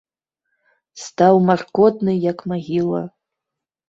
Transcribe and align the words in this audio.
Стаў 1.01 1.35
маркотны, 1.49 2.15
як 2.31 2.39
магіла. 2.53 3.03